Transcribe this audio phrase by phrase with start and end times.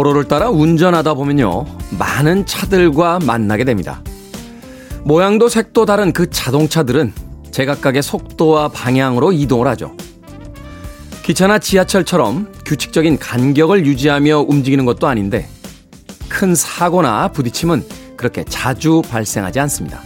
[0.00, 1.66] 도로를 따라 운전하다 보면요.
[1.98, 4.02] 많은 차들과 만나게 됩니다.
[5.04, 7.12] 모양도 색도 다른 그 자동차들은
[7.50, 9.94] 제각각의 속도와 방향으로 이동을 하죠.
[11.22, 15.46] 기차나 지하철처럼 규칙적인 간격을 유지하며 움직이는 것도 아닌데
[16.30, 17.84] 큰 사고나 부딪힘은
[18.16, 20.00] 그렇게 자주 발생하지 않습니다.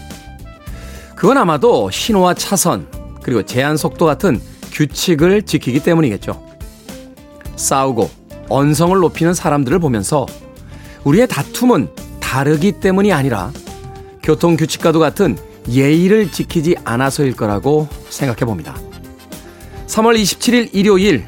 [1.15, 2.89] 그건 아마도 신호와 차선,
[3.23, 4.41] 그리고 제한 속도 같은
[4.73, 6.45] 규칙을 지키기 때문이겠죠.
[7.55, 10.27] 싸우고 언성을 높이는 사람들을 보면서
[11.05, 11.89] 우리의 다툼은
[12.21, 13.53] 다르기 때문이 아니라
[14.23, 15.37] 교통규칙과도 같은
[15.69, 18.75] 예의를 지키지 않아서일 거라고 생각해 봅니다.
[19.87, 21.27] 3월 27일 일요일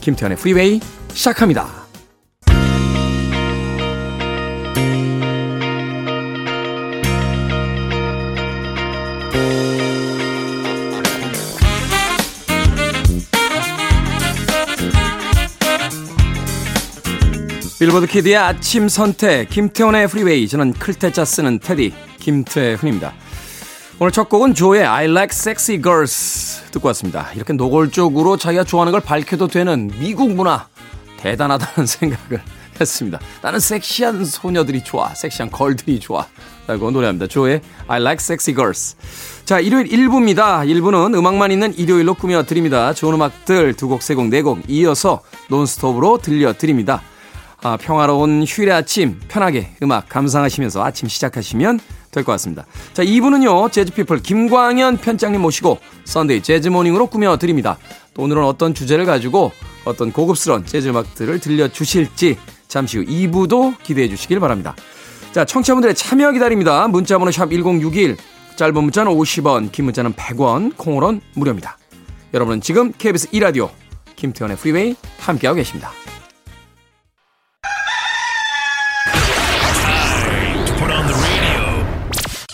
[0.00, 0.80] 김태현의 프리웨이
[1.12, 1.83] 시작합니다.
[17.84, 23.12] 빌보드 Kid의 아침 선택 김태훈의 Freeway 저는 클테짜 쓰는 테디 김태훈입니다.
[23.98, 27.28] 오늘 첫 곡은 조의 I Like Sexy Girls 듣고 왔습니다.
[27.34, 30.66] 이렇게 노골적으로 자기가 좋아하는 걸 밝혀도 되는 미국 문화
[31.18, 32.40] 대단하다는 생각을
[32.80, 33.20] 했습니다.
[33.42, 35.14] 나는 섹시한 소녀들이 좋아.
[35.14, 36.26] 섹시한 girl들이 좋아.
[36.66, 37.26] 라고 노래합니다.
[37.26, 38.96] 조의 I Like Sexy Girls.
[39.44, 40.66] 자, 일요일 1부입니다.
[40.66, 42.94] 1부는 음악만 있는 일요일로 꾸며드립니다.
[42.94, 47.02] 좋은 음악들 두 곡, 세 곡, 네 곡 이어서 논스톱으로 들려드립니다.
[47.64, 51.80] 아, 평화로운 휴일의 아침 편하게 음악 감상하시면서 아침 시작하시면
[52.10, 52.66] 될 것 같습니다.
[52.92, 53.72] 자, 2부는요.
[53.72, 57.78] 재즈피플 김광현 편집장님 모시고 Sunday Jazz Morning으로 꾸며드립니다.
[58.12, 59.50] 또 오늘은 어떤 주제를 가지고
[59.84, 62.36] 어떤 고급스러운 재즈 음악들을 들려주실지
[62.68, 64.76] 잠시 후 2부도 기대해 주시길 바랍니다.
[65.32, 66.86] 자, 청취자분들의 참여 기다립니다.
[66.86, 68.16] 문자번호 샵 1061,
[68.56, 71.78] 짧은 문자는 50원, 긴 문자는 100원, 콩으로는 무료입니다.
[72.34, 73.70] 여러분은 지금 KBS 2라디오
[74.16, 75.90] 김태현의 프리웨이 함께하고 계십니다.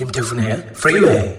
[0.01, 1.35] 김태훈의 프리웨이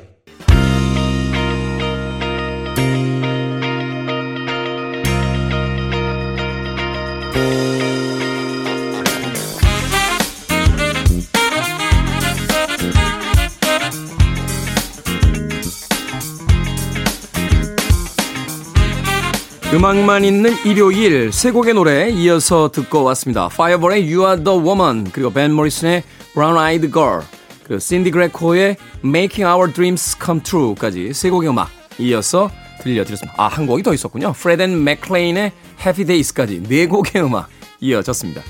[19.73, 23.47] 음악만 있는 일요일 세 곡의 노래 이어서 듣고 왔습니다.
[23.47, 26.03] 파이어볼의 You Are The Woman 그리고 밴 모리슨의
[26.35, 27.23] Brown Eyed Girl
[27.63, 32.49] 그 신디 그레코의 Making Our Dreams Come True까지 세 곡의 음악 이어서
[32.81, 33.41] 들려드렸습니다.
[33.41, 34.33] 아, 한 곡이 더 있었군요.
[34.33, 37.49] 프랫 앤 맥클레인의 Happy Days까지 네 곡의 음악
[37.79, 38.41] 이어졌습니다.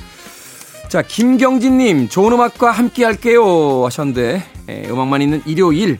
[0.89, 5.97] 자, 김경진님, 좋은 음악과 함께 할게요 하셨는데, 에, 예, 음악만 있는 일요일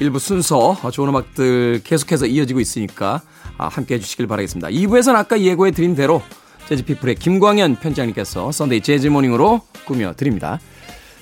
[0.00, 3.22] 1부 순서, 어, 좋은 음악들 계속해서 이어지고 있으니까
[3.56, 4.68] 아, 함께 해주시길 바라겠습니다.
[4.68, 6.22] 2부에서는 아까 예고해 드린 대로
[6.68, 10.60] 재즈피플의 김광현 편집장님께서 Sunday Jazz Morning으로 꾸며드립니다.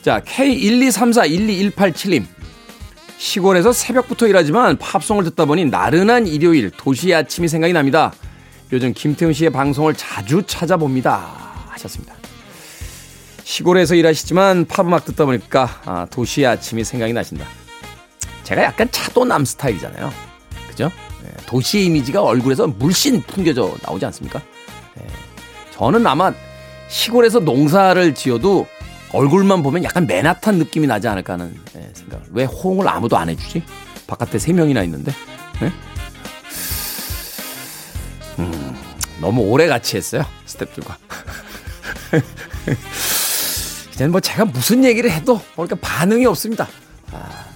[0.06, 2.24] 자, K123412187님.
[3.18, 8.12] 시골에서 새벽부터 일하지만 팝송을 듣다 보니 나른한 일요일 도시 아침이 생각이 납니다.
[8.72, 11.66] 요즘 김태훈 씨의 방송을 자주 찾아봅니다.
[11.70, 12.14] 하셨습니다.
[13.42, 17.44] 시골에서 일하시지만 팝음악 듣다 보니까 아, 도시 아침이 생각이 나신다.
[18.44, 20.12] 제가 약간 차도남 스타일이잖아요.
[20.68, 20.92] 그죠?
[21.24, 24.40] 네, 도시 이미지가 얼굴에서 물씬 풍겨져 나오지 않습니까?
[24.94, 25.04] 네,
[25.72, 26.32] 저는 아마
[26.86, 28.68] 시골에서 농사를 지어도
[29.12, 32.22] 얼굴만 보면 약간 맨하탄 느낌이 나지 않을까 하는 예, 생각.
[32.32, 33.62] 왜 호응을 아무도 안 해주지?
[34.06, 35.12] 바깥에 세 명이나 있는데.
[35.60, 35.72] 네?
[38.38, 38.76] 음,
[39.20, 40.24] 너무 오래 같이 했어요.
[40.46, 40.96] 스탭들과.
[43.94, 46.68] 이제는 뭐 제가 무슨 얘기를 해도 그러니까 반응이 없습니다.
[47.12, 47.46] 아,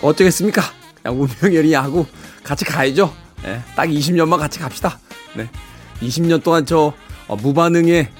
[0.00, 0.62] 어쩌겠습니까?
[1.02, 2.06] 그냥 운명열이 하고
[2.42, 3.12] 같이 가야죠.
[3.42, 4.98] 네, 딱 20년만 같이 갑시다.
[5.34, 5.48] 네.
[6.00, 6.94] 20년 동안 저
[7.26, 8.10] 어, 무반응에 예,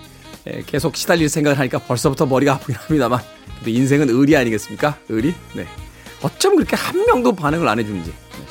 [0.67, 3.21] 계속 시달릴 생각을 하니까 벌써부터 머리가 아프긴 합니다만
[3.59, 4.99] 근데 인생은 의리 아니겠습니까?
[5.09, 5.35] 의리?
[5.55, 5.67] 네.
[6.23, 8.11] 어쩜 그렇게 한 명도 반응을 안 해주는지.
[8.11, 8.47] 네.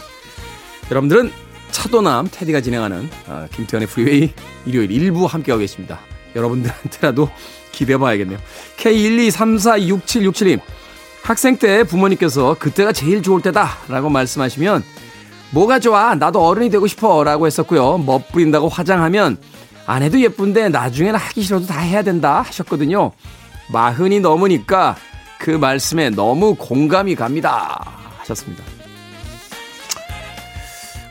[0.92, 1.32] 여러분들은
[1.72, 4.34] 차도남 테디가 진행하는 어, 김태현의 프리웨이
[4.66, 6.00] 일요일 일부 함께하고 계십니다.
[6.36, 7.30] 여러분들한테라도
[7.72, 8.40] 기대해봐야겠네요.
[8.78, 10.60] K1234677님
[11.24, 14.84] 학생 때 부모님께서 그때가 제일 좋을 때다 라고 말씀하시면
[15.52, 18.00] 뭐가 좋아 나도 어른이 되고 싶어 라고 했었고요.
[18.00, 19.38] 멋부린다고 화장하면
[19.88, 23.14] 안 해도 예쁜데 나중에는 하기 싫어도 다 해야 된다 하셨거든요.
[23.72, 24.98] 마흔이 넘으니까
[25.40, 27.80] 그 말씀에 너무 공감이 갑니다.
[28.20, 28.64] 하셨습니다.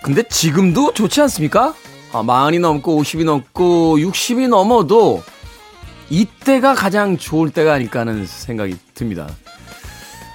[0.03, 1.75] 근데 지금도 좋지 않습니까?
[2.13, 5.23] 아, 마흔이 넘고 50이 넘고 60이 넘어도
[6.11, 9.27] 이때가 가장 좋을 때가 아닐까 하는 생각이 듭니다.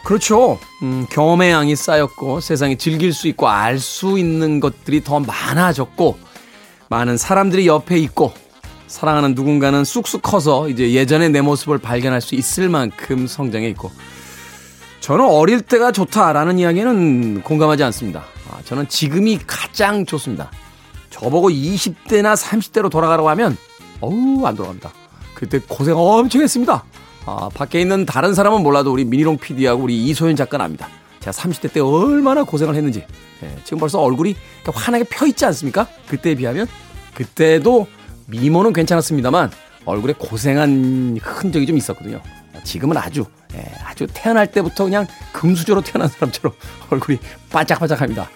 [0.03, 0.59] 그렇죠.
[0.81, 6.17] 음, 경험의 양이 쌓였고 세상에 즐길 수 있고 알 수 있는 것들이 더 많아졌고
[6.91, 8.33] 많은 사람들이 옆에 있고
[8.87, 13.89] 사랑하는 누군가는 쑥쑥 커서 이제 예전의 내 모습을 발견할 수 있을 만큼 성장해 있고
[14.99, 18.25] 저는 어릴 때가 좋다라는 이야기는 공감하지 않습니다.
[18.51, 20.51] 아, 저는 지금이 가장 좋습니다.
[21.09, 23.57] 저보고 20대나 30대로 돌아가라고 하면
[24.01, 24.91] 어우 안 돌아갑니다.
[25.33, 26.83] 그때 고생 엄청 했습니다.
[27.25, 30.89] 아, 밖에 있는 다른 사람은 몰라도 우리 미니롱 PD하고 우리 이소연 작가는 압니다.
[31.21, 33.05] 제가 30대 때 얼마나 고생을 했는지.
[33.43, 34.35] 예, 지금 벌써 얼굴이
[34.65, 35.87] 환하게 펴 있지 않습니까?
[36.07, 36.67] 그때에 비하면
[37.13, 37.87] 그때도
[38.27, 39.51] 미모는 괜찮았습니다만
[39.85, 42.21] 얼굴에 고생한 흔적이 좀 있었거든요.
[42.63, 43.25] 지금은 아주
[43.55, 46.53] 예, 아주 태어날 때부터 그냥 금수저로 태어난 사람처럼
[46.91, 47.17] 얼굴이
[47.49, 48.29] 반짝반짝합니다.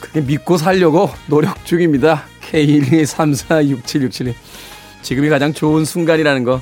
[0.00, 2.24] 그게 믿고 살려고 노력 중입니다.
[2.50, 4.34] K123467672
[5.02, 6.60] 지금이 가장 좋은 순간이라는 거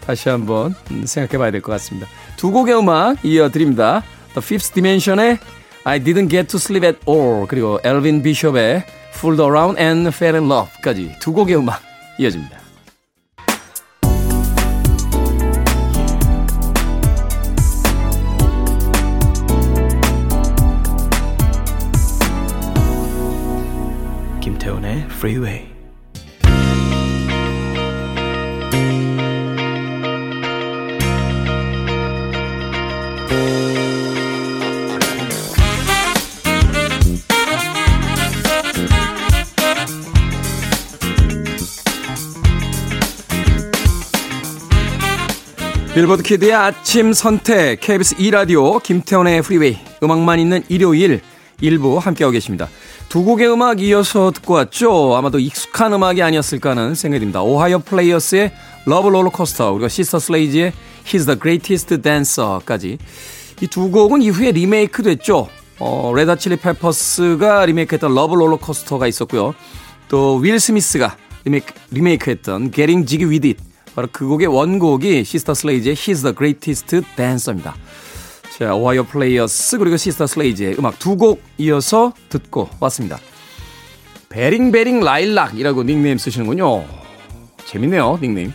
[0.00, 0.74] 다시 한번
[1.04, 2.06] 생각해 봐야 될 것 같습니다.
[2.36, 4.02] 두 곡의 음악 이어드립니다.
[4.36, 5.38] The Fifth Dimension의
[5.84, 8.84] I Didn't Get to Sleep at All 그리고 엘빈 비숍의
[9.14, 11.80] Fooled Around and Fell in Love까지 두 곡의 음악
[12.18, 12.60] 이어집니다.
[24.42, 25.75] 김태훈의 Freeway
[45.96, 51.22] 빌보드 키드의 아침 선택 KBS 2라디오 김태원의 프리웨이 음악만 있는 일요일
[51.62, 52.68] 1부 함께하고 계십니다.
[53.08, 55.16] 두 곡의 음악 이어서 듣고 왔죠.
[55.16, 57.40] 아마도 익숙한 음악이 아니었을까 하는 생각이 듭니다.
[57.40, 58.52] 오하이오 플레이어스의
[58.84, 60.74] Love Rollercoaster 그리고 시스터 슬레이지의
[61.06, 62.98] He's the Greatest Dancer까지
[63.62, 65.48] 이 두 곡은 이후에 리메이크 됐죠.
[65.78, 69.54] 어, 레드 핫 칠리 페퍼스가 리메이크했던 Love Rollercoaster가 있었고요.
[70.08, 71.16] 또 윌 스미스가
[71.46, 77.00] 리메이크, 리메이크했던 Getting Jiggy With It 바로 그 곡의 원곡이 시스터 슬레이지의 He's the Greatest
[77.16, 77.74] Dancer입니다.
[78.58, 83.18] 자, 오하이오 플레이어스 그리고 시스터 슬레이지의 음악 두 곡 이어서 듣고 왔습니다.
[84.28, 86.84] 베링베링 라일락이라고 닉네임 쓰시는군요.
[87.64, 88.52] 재밌네요, 닉네임.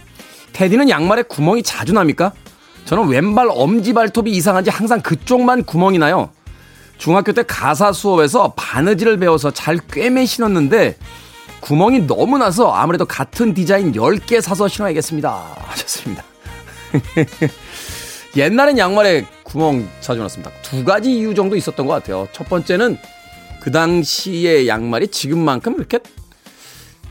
[0.54, 2.34] 테디는 양말에 구멍이 자주 납니까?
[2.86, 6.30] 저는 왼발 엄지 발톱이 이상한지 항상 그쪽만 구멍이 나요.
[7.00, 10.98] 중학교 때 가사 수업에서 바느질을 배워서 잘 꿰매 신었는데
[11.62, 15.56] 구멍이 너무 나서 아무래도 같은 디자인 10개 사서 신어야겠습니다.
[15.58, 16.24] 하셨습니다.
[18.36, 20.52] 옛날엔 양말에 구멍 자주 났습니다.
[20.62, 22.28] 두 가지 이유 정도 있었던 것 같아요.
[22.32, 22.98] 첫 번째는
[23.62, 26.00] 그 당시의 양말이 지금만큼 이렇게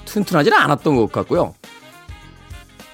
[0.04, 1.54] 튼튼하지는 않았던 것 같고요.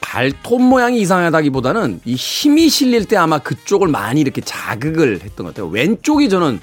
[0.01, 5.69] 발톱 모양이 이상하다기보다는 이 힘이 실릴 때 아마 그쪽을 많이 이렇게 자극을 했던 것 같아요.
[5.69, 6.61] 왼쪽이 저는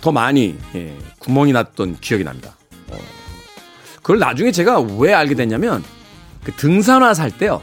[0.00, 2.56] 더 많이 예, 구멍이 났던 기억이 납니다.
[3.96, 5.84] 그걸 나중에 제가 왜 알게 됐냐면
[6.44, 7.62] 그 등산화 살 때요.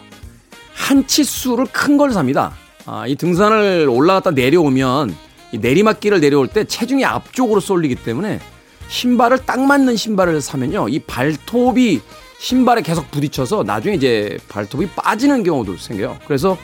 [0.74, 2.54] 한 치수를 큰 걸 삽니다.
[2.86, 5.16] 아, 이 등산을 올라갔다 내려오면
[5.52, 8.40] 이 내리막길을 내려올 때 체중이 앞쪽으로 쏠리기 때문에
[8.88, 10.88] 신발을 딱 맞는 신발을 사면요.
[10.90, 12.02] 이 발톱이
[12.40, 16.18] 신발에 계속 부딪혀서 나중에 이제 발톱이 빠지는 경우도 생겨요.
[16.26, 16.58] 그래서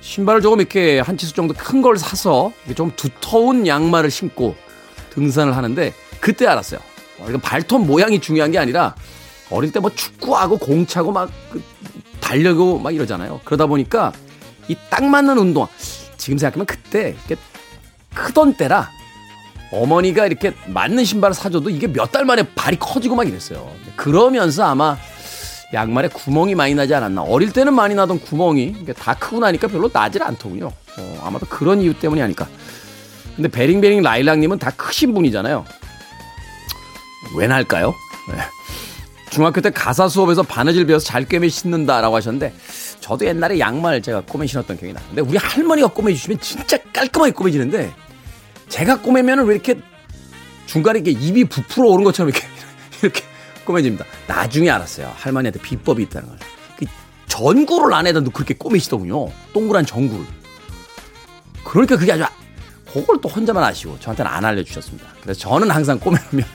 [0.00, 4.54] 신발을 조금 이렇게 한 치수 정도 큰 걸 사서 좀 두터운 양말을 신고
[5.10, 6.80] 등산을 하는데 그때 알았어요.
[7.18, 8.94] 어, 이건 발톱 모양이 중요한 게 아니라
[9.50, 11.62] 어릴 때 뭐 축구하고 공 차고 막그
[12.20, 13.40] 달려고 막 이러잖아요.
[13.44, 14.12] 그러다 보니까
[14.68, 15.66] 이 딱 맞는 운동
[16.16, 17.14] 지금 생각하면 그때
[18.14, 18.90] 크던 때라
[19.70, 23.70] 어머니가 이렇게 맞는 신발을 사줘도 이게 몇 달 만에 발이 커지고 막 이랬어요.
[23.96, 24.96] 그러면서 아마
[25.72, 27.22] 양말에 구멍이 많이 나지 않았나.
[27.22, 30.70] 어릴 때는 많이 나던 구멍이 다 크고 나니까 별로 나질 않더군요.
[30.98, 32.46] 어, 아마도 그런 이유 때문이 아닐까.
[33.34, 35.64] 근데 베링베링 라일락님은 다 크신 분이잖아요.
[37.36, 37.94] 왜 날까요?
[38.28, 38.38] 네.
[39.30, 42.54] 중학교 때 가사 수업에서 바느질 배워서 잘 꿰매 신는다라고 하셨는데
[43.00, 45.00] 저도 옛날에 양말 제가 꼬매 신었던 기억이 나.
[45.08, 47.92] 근데 우리 할머니가 꼬매 주시면 진짜 깔끔하게 꼬매지는데
[48.68, 49.80] 제가 꼬매면은 왜 이렇게
[50.66, 52.46] 중간에 이렇게 입이 부풀어 오른 것처럼 이렇게
[53.02, 53.22] 이렇게
[53.64, 54.04] 꼬매집니다.
[54.26, 55.12] 나중에 알았어요.
[55.16, 56.38] 할머니한테 비법이 있다는 걸.
[56.78, 56.86] 그
[57.26, 59.30] 전구를 안에다 넣고 그렇게 꼬매시더군요.
[59.52, 60.24] 동그란 전구를.
[61.64, 62.24] 그러니까 그게 아주
[62.86, 65.08] 그걸 또 혼자만 아시고 저한테는 안 알려주셨습니다.
[65.20, 66.46] 그래서 저는 항상 꼬매면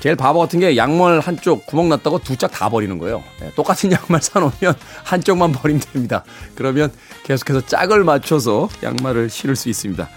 [0.00, 3.22] 제일 바보 같은 게 양말 한쪽 구멍 났다고 두 짝 다 버리는 거예요.
[3.40, 4.74] 네, 똑같은 양말 사놓으면
[5.04, 6.24] 한쪽만 버리면 됩니다.
[6.54, 6.92] 그러면
[7.24, 10.08] 계속해서 짝을 맞춰서 양말을 신을 수 있습니다.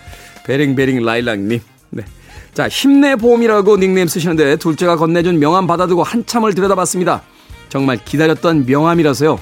[0.45, 1.59] 베링베링 라일락님.
[1.91, 2.03] 네.
[2.53, 7.21] 자, 힘내보험이라고 닉네임 쓰시는데 둘째가 건네준 명함 받아두고 한참을 들여다봤습니다.
[7.69, 9.39] 정말 기다렸던 명함이라서요.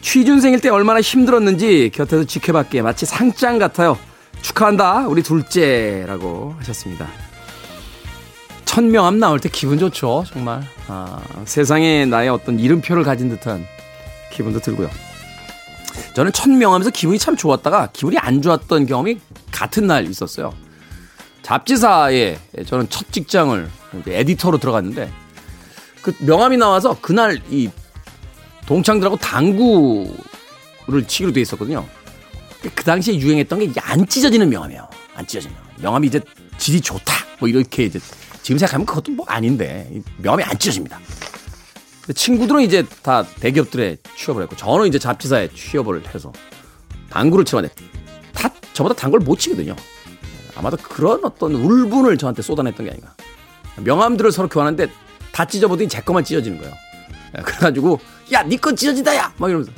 [0.00, 3.98] 취준생일 때 얼마나 힘들었는지 곁에서 지켜봤기에 마치 상장 같아요.
[4.42, 7.06] 축하한다, 우리 둘째라고 하셨습니다.
[8.66, 10.62] 천명함 나올 때 기분 좋죠, 정말.
[10.86, 13.66] 아, 세상에 나의 어떤 이름표를 가진 듯한
[14.32, 14.90] 기분도 들고요.
[16.14, 19.18] 저는 천명하면서 기분이 참 좋았다가 기분이 안 좋았던 경험이
[19.50, 20.52] 같은 날 있었어요.
[21.42, 23.70] 잡지사에 저는 첫 직장을
[24.06, 25.10] 에디터로 들어갔는데
[26.02, 27.70] 그 명함이 나와서 그날 이
[28.66, 31.86] 동창들하고 당구를 치기로 돼 있었거든요.
[32.74, 34.88] 그 당시에 유행했던 게 안 찢어지는 명함이에요.
[35.14, 35.72] 안 찢어지는 명함.
[35.80, 36.20] 명함이 이제
[36.58, 37.14] 질이 좋다.
[37.38, 38.00] 뭐 이렇게 이제
[38.46, 41.00] 지금 생각하면 그것도 뭐 아닌데 명함이 안 찢어집니다.
[42.14, 46.32] 친구들은 이제 다 대기업들에 취업을 했고 저는 이제 잡지사에 취업을 해서
[47.10, 47.74] 당구를 치는데
[48.32, 49.74] 다 저보다 당구를 못 치거든요.
[50.54, 53.16] 아마도 그런 어떤 울분을 저한테 쏟아냈던 게 아닌가.
[53.78, 54.92] 명함들을 서로 교환하는데
[55.32, 56.72] 다 찢어보더니 제 것만 찢어지는 거예요.
[57.42, 57.98] 그래가지고
[58.32, 59.34] 야, 니건 네 찢어진다, 야!
[59.38, 59.72] 막 이러면서.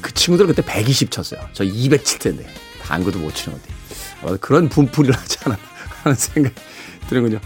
[0.00, 1.46] 그 친구들 그때 120 쳤어요.
[1.52, 2.46] 저 200 칠 텐데.
[2.80, 3.74] 당구도 못 치는 건데.
[4.22, 5.62] 아마도 그런 분풀이를 하지 않았나
[6.02, 6.54] 하는 생각이
[7.08, 7.38] 드는군요.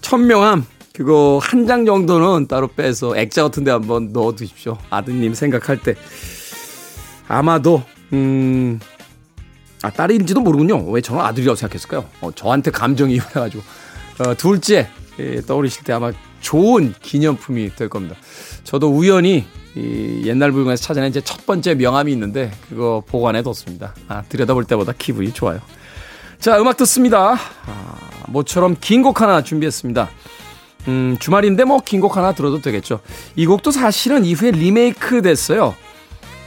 [0.00, 4.76] 천명함, 그거 한 장 정도는 따로 빼서 액자 같은 데 한번 넣어 두십시오.
[4.90, 5.94] 아드님 생각할 때.
[7.28, 7.82] 아마도,
[8.12, 8.78] 음,
[9.82, 10.84] 아, 딸인지도 모르군요.
[10.90, 12.04] 왜 저는 아들이라고 생각했을까요?
[12.20, 13.62] 어, 저한테 감정이 입해가지고.
[14.26, 18.16] 어, 둘째, 예, 떠오르실 때 아마 좋은 기념품이 될 겁니다.
[18.64, 23.94] 저도 우연히 이 옛날 물건에서 찾아낸 제 첫 번째 명함이 있는데 그거 보관해 뒀습니다.
[24.08, 25.60] 아, 들여다볼 때보다 기분이 좋아요.
[26.38, 27.34] 자, 음악 듣습니다.
[27.66, 27.94] 아,
[28.32, 30.08] 모처럼 긴 곡 하나 준비했습니다.
[30.88, 33.00] 음, 주말인데 뭐 긴 곡 하나 들어도 되겠죠.
[33.36, 35.74] 이 곡도 사실은 이후에 리메이크 됐어요.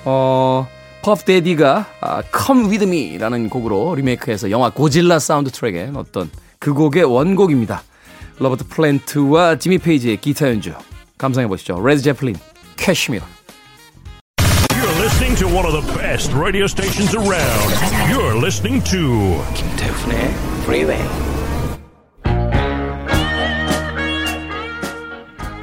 [0.06, 0.68] 어,
[1.04, 7.04] 퍼프 대디가 아, Come With Me라는 곡으로 리메이크해서 영화 고질라 사운드 트랙에 넣었던 그 곡의
[7.04, 7.84] 원곡입니다.
[8.40, 10.74] 로버트 플랜트와 지미 페이지의 기타 연주
[11.18, 11.80] 감상해 보시죠.
[11.86, 12.36] 레드 제플린,
[12.76, 13.22] Kashmir.
[14.74, 17.72] You're listening to one of the best radio stations around.
[18.12, 21.35] You're listening to 김태훈의 Freeway.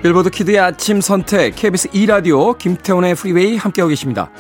[0.03, 4.33] 빌보드 Kid의 아침 선택 KBS 2 라디오 김태훈의 Freeway 함께하고 계십니다.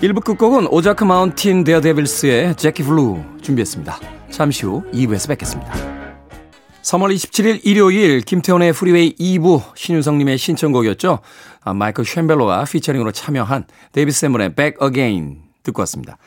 [0.00, 4.00] 1부 끝곡은 오자크 마운틴 데어데빌스의 Jackie Blue 준비했습니다.
[4.30, 5.72] 잠시 후 2부에서 뵙겠습니다.
[6.82, 11.20] 3월 27일 일요일 김태훈의 Freeway 2부 신윤성님의 신청곡이었죠.
[11.62, 16.18] 아, 마이클 셈벨로가 피처링으로 참여한 데이비 세문의 Back Again 듣고 왔습니다.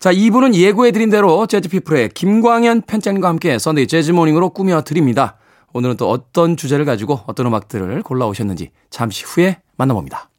[0.00, 5.38] 자, 2부는 예고해드린 대로 재즈피플의 김광현 편집장님과 함께 Sunday Jazz Morning으로 꾸며드립니다.
[5.72, 10.30] 오늘은 또 어떤 주제를 가지고 어떤 음악들을 골라오셨는지 잠시 후에 만나봅니다.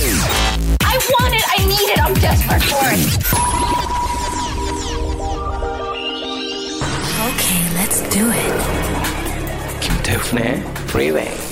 [0.00, 3.00] I want it, I need it, I'm desperate for it.
[7.28, 9.80] Okay, let's do it.
[9.80, 11.51] 김태훈의 Freeway.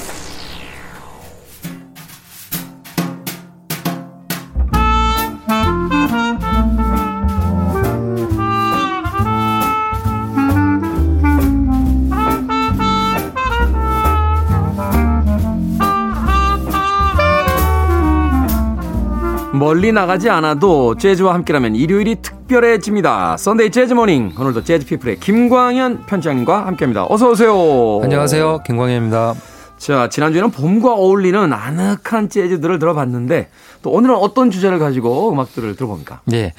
[19.70, 23.36] 멀리 나가지 않아도 재즈와 함께라면 일요일이 특별해집니다.
[23.36, 24.32] Sunday Jazz Morning.
[24.36, 27.06] 오늘도 재즈 피플의 김광현 편집장님과 함께합니다.
[27.08, 28.00] 어서 오세요.
[28.02, 28.64] 안녕하세요.
[28.66, 29.34] 김광현입니다.
[29.80, 33.48] 자, 지난주에는 봄과 어울리는 아늑한 재즈들을 들어봤는데
[33.80, 36.20] 또 오늘은 어떤 주제를 가지고 음악들을 들어봅니까?
[36.26, 36.52] 네.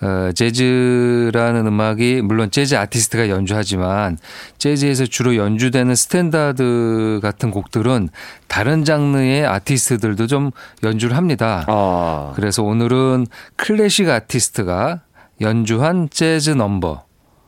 [0.00, 4.16] 어, 재즈라는 음악이 물론 재즈 아티스트가 연주하지만
[4.56, 8.08] 재즈에서 주로 연주되는 스탠다드 같은 곡들은
[8.48, 10.50] 다른 장르의 아티스트들도 좀
[10.82, 11.66] 연주를 합니다.
[11.68, 12.32] 아.
[12.34, 15.02] 그래서 오늘은 클래식 아티스트가
[15.42, 17.04] 연주한 재즈 넘버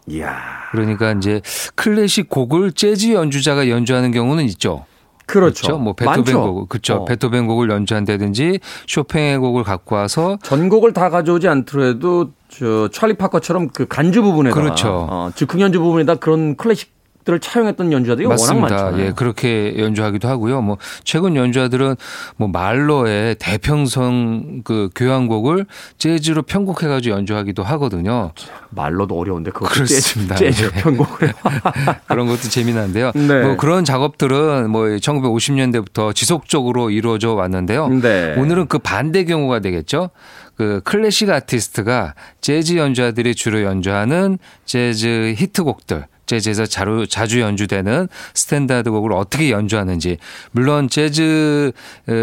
[0.09, 0.37] 이야.
[0.73, 1.41] 그러니까 이제
[1.75, 4.85] 클래식 곡을 재즈 연주자가 연주하는 경우는 있죠.
[5.27, 5.67] 그렇죠.
[5.67, 5.79] 그렇죠?
[5.79, 6.95] 뭐 베토벤 곡, 그렇죠.
[6.95, 7.05] 어.
[7.05, 13.87] 베토벤 곡을 연주한다든지 쇼팽의 곡을 갖고 와서 전곡을 다 가져오지 않더라도 저 찰리 파커처럼 그
[13.87, 15.07] 간주 부분에다 그렇죠.
[15.11, 16.96] 어, 즉흥 연주 부분에다 그런 클래식
[17.27, 18.55] 들을 차용했던 연주자들이 맞습니다.
[18.55, 19.05] 워낙 많잖아요.
[19.05, 20.63] 예, 그렇게 연주하기도 하고요.
[20.63, 21.97] 뭐 최근 연주자들은
[22.37, 25.67] 뭐 말로의 대평성 그 교향곡을
[25.99, 28.31] 재즈로 편곡해 가지고 연주하기도 하거든요.
[28.71, 30.37] 말로도 어려운데 그거 그렇습니다.
[30.37, 31.33] 재즈, 재 편곡을
[32.07, 33.11] 그런 것도 재미난데요.
[33.17, 33.43] 네.
[33.43, 37.89] 뭐 그런 작업들은 뭐 1950년대부터 지속적으로 이루어져 왔는데요.
[37.89, 38.35] 네.
[38.39, 40.11] 오늘은 그 반대 경우가 되겠죠.
[40.55, 49.13] 그 클래식 아티스트가 재즈 연주자들이 주로 연주하는 재즈 히트곡들 재즈에서 자주, 자주 연주되는 스탠다드 곡을
[49.13, 50.19] 어떻게 연주하는지
[50.51, 51.73] 물론 재즈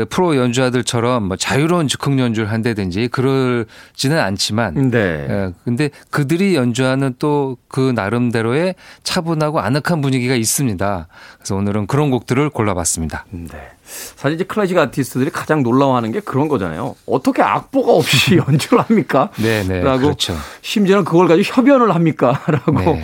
[0.10, 5.52] 프로 연주자들처럼 뭐 자유로운 즉흥 연주를 한다든지 그러지는 않지만 네.
[5.64, 11.08] 근데 그들이 연주하는 또 그 나름대로의 차분하고 아늑한 분위기가 있습니다.
[11.38, 13.26] 그래서 오늘은 그런 곡들을 골라봤습니다.
[13.32, 13.72] 네.
[13.84, 16.96] 사실 이제 클래식 아티스트들이 가장 놀라워하는 게 그런 거잖아요.
[17.08, 19.30] 어떻게 악보가 없이 연주를 합니까?
[19.38, 19.82] 네, 네.
[19.82, 20.36] 라고 그렇죠.
[20.62, 22.42] 심지어는 그걸 가지고 협연을 합니까?
[22.46, 23.04] 라고 네.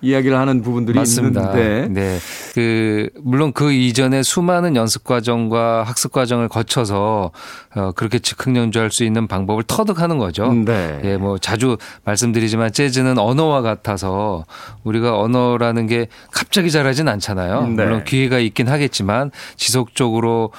[0.00, 1.52] 이야기를 하는 부분들이 맞습니다.
[1.52, 1.88] 있는데.
[1.88, 2.18] 네.
[2.54, 7.30] 그 물론 그 이전에 수많은 연습 과정과 학습 과정을 거쳐서
[7.74, 10.52] 어 그렇게 즉흥 연주할 수 있는 방법을 터득하는 거죠.
[10.52, 11.00] 네.
[11.04, 14.44] 예, 뭐 자주 말씀드리지만 재즈는 언어와 같아서
[14.84, 17.62] 우리가 언어라는 게 갑자기 잘하진 않잖아요.
[17.62, 17.84] 네.
[17.84, 20.52] 물론 기회가 있긴 하겠지만 지속적으로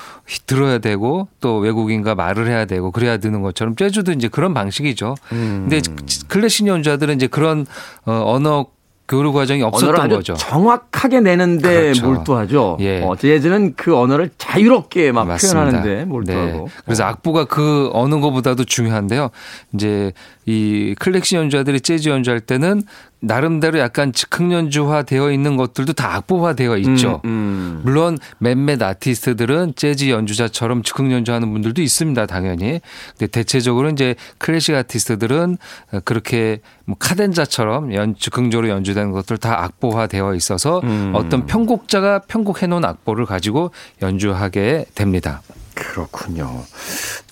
[0.45, 5.15] 들어야 되고 또 외국인과 말을 해야 되고 그래야 되는 것처럼 재즈도 이제 그런 방식이죠.
[5.31, 5.67] 음.
[5.69, 5.81] 근데
[6.27, 7.65] 클래식 연주자들은 이제 그런
[8.05, 8.65] 어 언어
[9.09, 10.35] 교류 과정이 없었던 거죠.
[10.35, 12.05] 정확하게 내는데 그렇죠.
[12.05, 12.77] 몰두하죠.
[12.79, 13.01] 예.
[13.01, 15.59] 어, 재즈는 그 언어를 자유롭게 막 맞습니다.
[15.59, 16.65] 표현하는데 몰두하고.
[16.65, 16.65] 네.
[16.85, 17.07] 그래서 어.
[17.07, 19.31] 악보가 그 어느 것보다도 중요한데요.
[19.73, 20.13] 이제
[20.45, 22.83] 이 클래식 연주자들이 재즈 연주할 때는
[23.21, 27.21] 나름대로 약간 즉흥 연주화 되어 있는 것들도 다 악보화 되어 있죠.
[27.25, 27.81] 음, 음.
[27.83, 32.79] 물론 몇몇 아티스트들은 재즈 연주자처럼 즉흥 연주하는 분들도 있습니다, 당연히.
[33.17, 35.57] 근데 대체적으로 이제 클래식 아티스트들은
[36.05, 41.11] 그렇게 뭐 카덴자처럼 연 즉흥적으로 연주되는 것들 다 악보화 되어 있어서 음.
[41.13, 43.71] 어떤 편곡자가 편곡해 놓은 악보를 가지고
[44.01, 45.41] 연주하게 됩니다.
[45.75, 46.63] 그렇군요.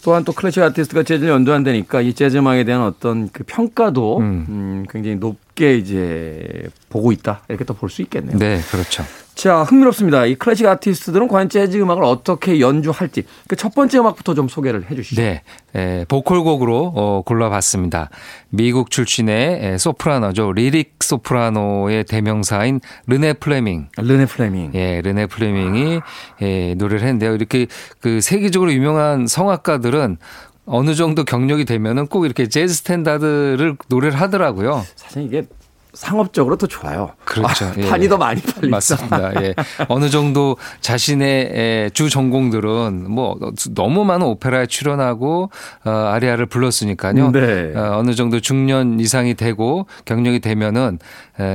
[0.08, 4.46] 또한 또 클래식 아티스트가 재즈를 연주한다니까 이 재즈 음악에 대한 어떤 그 평가도 음.
[4.48, 8.38] 음 굉장히 높게 이제 보고 있다 이렇게 또 볼 수 있겠네요.
[8.38, 9.04] 네, 그렇죠.
[9.38, 10.26] 자, 흥미롭습니다.
[10.26, 14.96] 이 클래식 아티스트들은 과연 재즈 음악을 어떻게 연주할지 그 첫 번째 음악부터 좀 소개를 해
[14.96, 15.22] 주시죠.
[15.22, 15.42] 네.
[15.76, 18.10] 에, 보컬곡으로 어, 골라봤습니다.
[18.50, 20.54] 미국 출신의 에, 소프라노죠.
[20.54, 23.90] 리릭 소프라노의 대명사인 르네 플레밍.
[23.98, 24.72] 르네 플레밍.
[24.74, 26.02] 예, 르네 플레밍이 아.
[26.42, 27.36] 예, 노래를 했는데요.
[27.36, 27.68] 이렇게
[28.00, 30.18] 그 세계적으로 유명한 성악가들은
[30.66, 34.84] 어느 정도 경력이 되면은 꼭 이렇게 재즈 스탠다드를 노래를 하더라고요.
[34.96, 35.44] 사실 이게
[35.98, 37.12] 상업적으로 더 좋아요.
[37.26, 37.66] 그렇죠.
[37.66, 38.10] 아, 판이 예.
[38.10, 38.70] 더 많이 팔리죠.
[38.70, 39.44] 맞습니다.
[39.44, 39.56] 예.
[39.88, 43.38] 어느 정도 자신의 주 전공들은 뭐
[43.74, 45.50] 너무 많은 오페라에 출연하고
[45.86, 47.32] 어, 아리아를 불렀으니까요.
[47.32, 47.74] 네.
[47.76, 51.00] 어, 어느 정도 중년 이상이 되고 경력이 되면은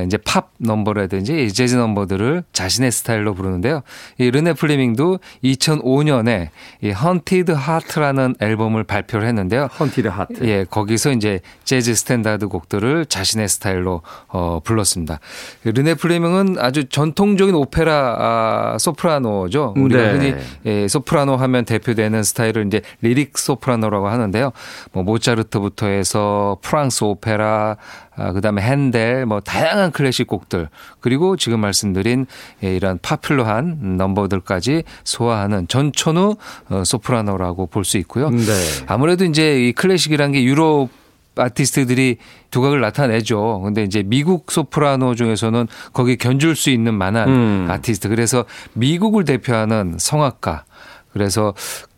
[0.05, 3.81] 이제 팝 넘버라든지 재즈 넘버들을 자신의 스타일로 부르는데요.
[4.17, 6.49] 이 르네 플레밍도 2005년에
[6.81, 9.67] 이 Haunted Heart라는 앨범을 발표를 했는데요.
[9.79, 10.45] Haunted Heart.
[10.45, 15.19] 예, 거기서 이제 재즈 스탠다드 곡들을 자신의 스타일로 어, 불렀습니다.
[15.65, 19.73] 르네 플레밍은 아주 전통적인 오페라 아, 소프라노죠.
[19.75, 20.11] 우리가 네.
[20.11, 24.51] 흔히 예, 소프라노 하면 대표되는 스타일을 이제 리릭 소프라노라고 하는데요.
[24.93, 27.77] 뭐 모차르트부터 해서 프랑스 오페라
[28.15, 32.25] 아, 그다음에 핸델 뭐 다양한 클래식 곡들 그리고 지금 말씀드린
[32.63, 36.35] 예, 이런 popular한 넘버들까지 소화하는 전천후
[36.69, 38.29] 어, 소프라노라고 볼 수 있고요.
[38.29, 38.45] 네.
[38.87, 40.89] 아무래도 이제 이 클래식이란 게 유럽
[41.35, 42.17] 아티스트들이
[42.51, 43.61] 두각을 나타내죠.
[43.63, 47.67] 근데 이제 미국 소프라노 중에서는 거기 견줄 수 있는 만한 음.
[47.69, 48.07] 아티스트.
[48.07, 50.63] 그래서 미국을 대표하는 성악가.
[51.11, 51.53] 그래서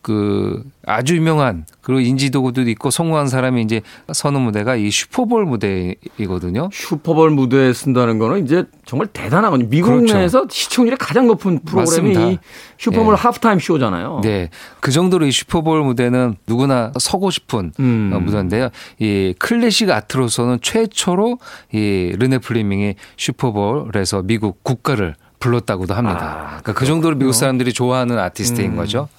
[0.05, 3.81] 그 아주 유명한 그리고 인지도도 있고 성공한 사람이 이제
[4.13, 6.69] 서는 무대가 이 슈퍼볼 무대이거든요.
[6.71, 9.67] 슈퍼볼 무대에 선다는 거는 이제 정말 대단하거든요.
[9.67, 10.15] 미국 그렇죠.
[10.15, 12.27] 내에서 시청률이 가장 높은 프로그램이 맞습니다.
[12.27, 12.37] 이
[12.77, 13.19] 슈퍼볼 네.
[13.19, 14.19] 하프타임 쇼잖아요.
[14.21, 14.51] 네.
[14.79, 18.11] 그 정도로 이 슈퍼볼 무대는 누구나 서고 싶은 음.
[18.13, 18.69] 어, 무대인데요.
[18.99, 21.39] 이 클래식 아티스트로서는 최초로
[21.73, 26.19] 이 르네 플레밍이 슈퍼볼에서 미국 국가를 불렀다고도 합니다.
[26.21, 28.75] 아, 그러니까 그 정도로 미국 사람들이 좋아하는 아티스트인 음.
[28.75, 29.09] 거죠.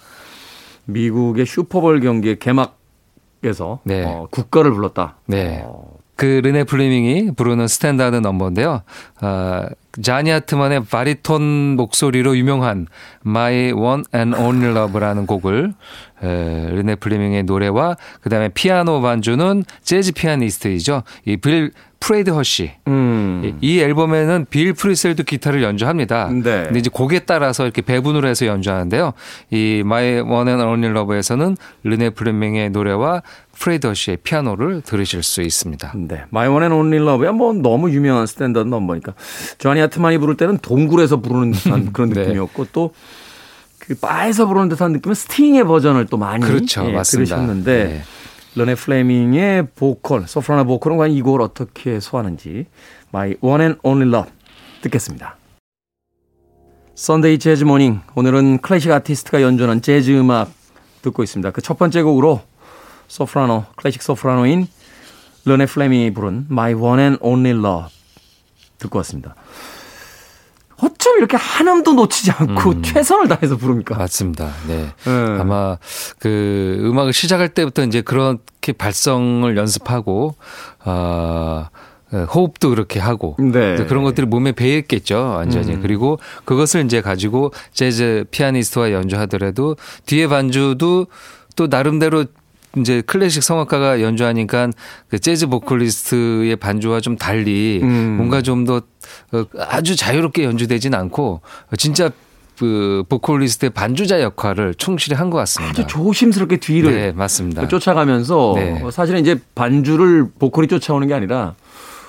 [0.87, 4.05] 미국의 슈퍼볼 경기의 개막에서 네.
[4.05, 5.17] 어, 국가를 불렀다.
[5.27, 5.63] 네.
[5.65, 5.97] 어.
[6.17, 8.83] 그 르네 플레밍이 부르는 스탠다드 넘버인데요.
[9.23, 9.67] 어,
[10.03, 12.87] 자니 하트만의 바리톤 목소리로 유명한
[13.25, 15.73] My One and Only Love라는 곡을
[16.23, 21.03] 에, 르네 플레밍의 노래와 그다음에 피아노 반주는 재즈 피아니스트이죠.
[21.27, 22.73] 이 빌 프레드 허시.
[22.89, 23.59] 음.
[23.63, 26.29] 이 앨범에는 빌 프리셀도 기타를 연주합니다.
[26.31, 26.65] 네.
[26.65, 29.13] 근데 이제 곡에 따라서 이렇게 배분을 해서 연주하는데요.
[29.51, 33.23] 이 My One and Only Love에서는 르네 플레밍의 노래와
[33.59, 35.95] 프레드 허시의 피아노를 들으실 수 있습니다.
[35.97, 36.25] 네.
[36.31, 39.15] My One and Only Love야 뭐 너무 유명한 스탠더드 넘버니까.
[39.59, 42.21] 조니 하트만이 부를 때는 동굴에서 부르는 듯한 그런 네.
[42.23, 46.85] 느낌이었고 또 그 바에서 부르는 듯한 느낌은 스팅의 버전을 또 많이 그렇죠.
[46.89, 47.37] 예, 맞습니다.
[47.37, 48.03] 들으셨는데 네.
[48.55, 52.67] 르네 플레밍의 보컬, 소프라노 보컬은 과연 이 곡을 어떻게 소화하는지
[53.13, 54.31] My One and Only Love
[54.83, 55.37] 듣겠습니다.
[56.95, 60.51] Sunday Jazz Morning 오늘은 클래식 아티스트가 연주하는 재즈 음악
[61.03, 61.51] 듣고 있습니다.
[61.51, 62.41] 그 첫 번째 곡으로
[63.09, 64.67] 소프라노, 클래식 소프라노인
[65.45, 67.91] 르네 플레밍이 부른 My One and Only Love
[68.79, 69.35] 듣고 왔습니다.
[70.83, 72.83] 어쩜 이렇게 한 음도 놓치지 않고 음.
[72.83, 73.97] 최선을 다해서 부릅니까?
[73.97, 74.51] 맞습니다.
[74.69, 74.93] 네.
[75.05, 75.11] 네.
[75.41, 75.79] 아마
[76.19, 80.35] 그 음악을 시작할 때부터 이제 그렇게 발성을 연습하고,
[80.85, 81.71] 아,
[82.13, 83.75] 어, 호흡도 그렇게 하고 네.
[83.87, 85.83] 그런 것들이 몸에 배했겠죠 완전히 음.
[85.83, 91.09] 그리고 그것을 이제 가지고 재즈 피아니스트와 연주하더라도 뒤에 반주도
[91.57, 92.27] 또 나름대로
[92.77, 94.71] 이제 클래식 성악가가 연주하니까
[95.09, 98.17] 그 재즈 보컬리스트의 반주와 좀 달리 음.
[98.17, 98.83] 뭔가 좀더
[99.33, 101.41] 어, 아주 자유롭게 연주되진 않고
[101.79, 102.11] 진짜
[102.59, 105.83] 그 보컬리스트의 반주자 역할을 충실히 한 것 같습니다.
[105.83, 107.67] 아주 조심스럽게 뒤를 네, 맞습니다.
[107.69, 108.83] 쫓아가면서 네.
[108.91, 111.55] 사실은 이제 반주를 보컬이 쫓아오는 게 아니라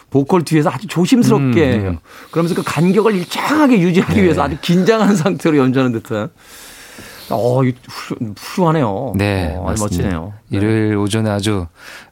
[0.10, 1.86] 보컬 뒤에서 아주 조심스럽게 음.
[1.86, 1.98] 음.
[2.32, 4.24] 그러면서 그 간격을 일정하게 유지하기 네.
[4.24, 6.30] 위해서 아주 긴장한 상태로 연주하는 듯한
[7.30, 10.34] 어, 훌, 하네요 네, 어, 멋지네요.
[10.48, 10.58] 네.
[10.58, 11.68] 일요일 오전에 아주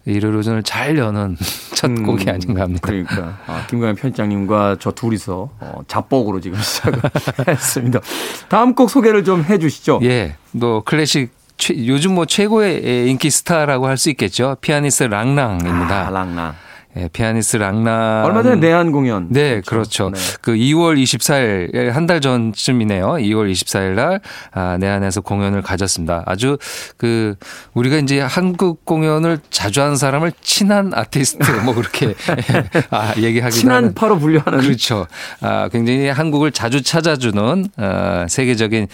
[0.05, 1.37] 일요일 오전을 잘 여는
[1.73, 2.81] 첫 음, 곡이 아닌가 합니다.
[2.87, 6.99] 그러니까 아, 김광현 편집장님과 저 둘이서 어, 잡곡으로 지금 시작을
[7.47, 7.99] 했습니다.
[8.49, 10.01] 다음 곡 소개를 좀 해주시죠.
[10.03, 14.57] 예, 뭐 클래식 최, 요즘 뭐 최고의 인기 스타라고 할 수 있겠죠.
[14.59, 16.07] 피아니스트 랑랑입니다.
[16.07, 16.53] 아, 랑랑.
[16.97, 19.27] 예, 피아니스트 랑나 얼마 전에 내한 공연.
[19.29, 20.09] 네, 그렇죠.
[20.11, 20.19] 네.
[20.41, 23.07] 그 2월 24일 한 달 전쯤이네요.
[23.13, 26.21] 2월 24일 날 아, 내한에서 공연을 가졌습니다.
[26.27, 26.57] 아주
[26.97, 27.35] 그
[27.73, 32.13] 우리가 이제 한국 공연을 자주 하는 사람을 친한 아티스트 뭐 그렇게
[32.91, 35.07] 아, 얘기하기도 친한 파로 분류하는 그렇죠.
[35.41, 38.87] 아, 굉장히 한국을 자주 찾아주는 어, 세계적인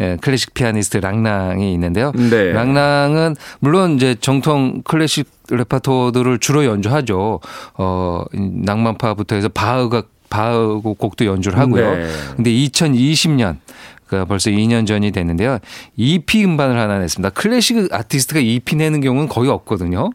[0.00, 2.12] 예, 클래식 피아니스트 랑랑이 있는데요.
[2.12, 2.52] 네.
[2.52, 7.40] 랑랑은 물론 이제 정통 클래식 레파토들을 주로 연주하죠.
[7.74, 11.94] 어, 낭만파부터 해서 바흐가 바흐 곡도 연주를 하고요.
[11.96, 12.08] 네.
[12.36, 13.58] 근데 2020년
[14.06, 15.58] 그 벌써 2년 전이 됐는데요.
[15.96, 17.30] EP 음반을 하나 냈습니다.
[17.30, 20.10] 클래식 아티스트가 EP 내는 경우는 거의 없거든요.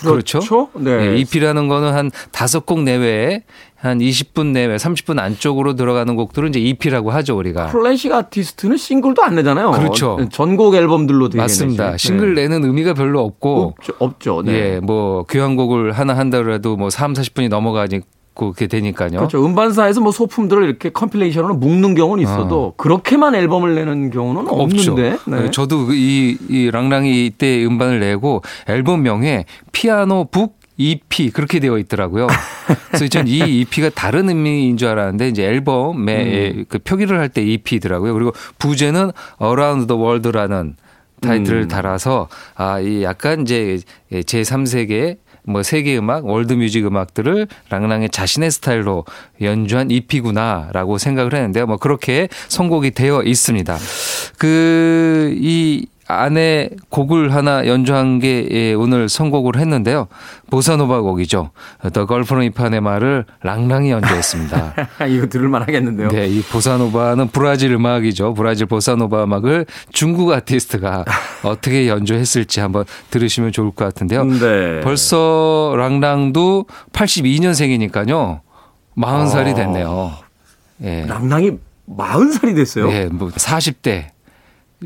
[0.00, 0.38] 그렇죠.
[0.38, 0.70] 그렇죠?
[0.74, 0.96] 네.
[0.96, 1.16] 네.
[1.18, 3.42] EP라는 거는 한 다섯 곡 내외에
[3.80, 7.68] 한 20분 내외, 30분 안쪽으로 들어가는 곡들은 이제 EP라고 하죠, 우리가.
[7.68, 9.70] 클래식 아티스트는 싱글도 안 내잖아요.
[9.70, 10.18] 그렇죠.
[10.32, 11.92] 전곡 앨범들로 되게 맞습니다.
[11.92, 12.08] 내지.
[12.08, 12.42] 싱글 네.
[12.42, 13.92] 내는 의미가 별로 없고 없죠.
[14.00, 14.42] 없죠.
[14.44, 14.52] 네.
[14.52, 18.00] 예, 뭐 교향곡을 하나 한다고 해도 뭐 3, 40분이 넘어가니
[18.34, 19.10] 그렇게 되니까요.
[19.10, 19.44] 그렇죠.
[19.44, 22.72] 음반사에서 뭐 소품들을 이렇게 컴필레이션으로 묶는 경우는 있어도 어.
[22.76, 25.18] 그렇게만 앨범을 내는 경우는 없는데.
[25.26, 25.50] 네.
[25.50, 32.28] 저도 그 이, 이 랑랑이 이때 음반을 내고 앨범명에 피아노 북 EP 그렇게 되어 있더라고요.
[32.88, 36.64] 그래서 전 이 EP가 다른 의미인 줄 알았는데 이제 앨범에 음.
[36.68, 38.14] 그 표기를 할 때 EP더라고요.
[38.14, 39.10] 그리고 부제는
[39.42, 40.76] Around the World라는
[41.20, 41.68] 타이틀을 음.
[41.68, 43.80] 달아서 아, 이 약간 이제
[44.24, 49.04] 제 3세계 뭐 세계 음악, 월드 뮤직 음악들을 랑랑의 자신의 스타일로
[49.40, 51.66] 연주한 EP구나라고 생각을 했는데요.
[51.66, 53.76] 뭐 그렇게 선곡이 되어 있습니다.
[54.38, 60.08] 그 이 안에 곡을 하나 연주한 게 예, 오늘 선곡을 했는데요.
[60.50, 61.50] 보사노바 곡이죠.
[61.92, 64.74] The Girl from Ipanema를 랑랑이 연주했습니다.
[65.06, 66.08] 이거 들을만 하겠는데요.
[66.08, 68.32] 네, 이 보사노바는 브라질 음악이죠.
[68.32, 71.04] 브라질 보사노바 음악을 중국 아티스트가
[71.44, 74.24] 어떻게 연주했을지 한번 들으시면 좋을 것 같은데요.
[74.24, 74.80] 네.
[74.80, 78.40] 벌써 랑랑도 82년생이니까요.
[78.96, 80.12] 40살이 됐네요.
[80.84, 81.04] 예.
[81.06, 81.52] 랑랑이
[81.86, 82.90] 40살이 됐어요?
[82.92, 84.17] 예, 뭐 40대.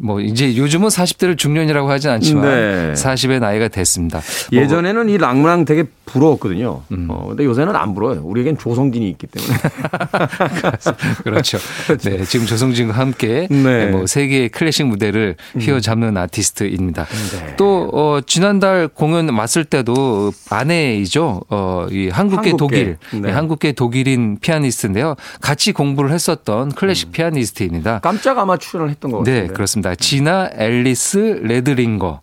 [0.01, 2.93] 뭐 이제 요즘은 40대를 중년이라고 하진 않지만 네.
[2.95, 4.21] 40의 나이가 됐습니다.
[4.51, 5.15] 예전에는 뭐.
[5.15, 6.83] 이 랑랑 되게 부러웠거든요.
[6.93, 7.07] 음.
[7.11, 8.23] 어, 근데 요새는 안 부러워요.
[8.25, 9.55] 우리에겐 조성진이 있기 때문에.
[11.25, 11.59] 그렇죠.
[12.03, 13.87] 네, 지금 조성진과 함께 네.
[13.87, 15.61] 뭐 세계의 클래식 무대를 음.
[15.61, 17.05] 휘어잡는 아티스트입니다.
[17.05, 17.57] 네.
[17.57, 21.43] 또 어, 지난달 공연 왔을 때도 아내이죠.
[21.51, 22.57] 어, 이 한국계, 한국계.
[22.57, 23.31] 독일, 네.
[23.31, 25.17] 한국계 독일인 피아니스트인데요.
[25.41, 27.13] 같이 공부를 했었던 클래식 음.
[27.13, 28.01] 피아니스트입니다.
[28.01, 29.49] 깜짝 아마 출연을 했던 것 네, 같은데.
[29.49, 29.82] 네, 그렇습니다.
[29.97, 32.21] 지나 앨리스 레드링거.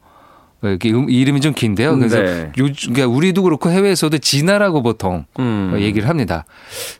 [0.62, 1.98] 이렇게 음, 이름이 좀 긴데요.
[1.98, 2.52] 그래서 네.
[2.58, 5.74] 요, 그러니까 우리도 그렇고 해외에서도 진아라고 보통 음.
[5.80, 6.46] 얘기를 합니다.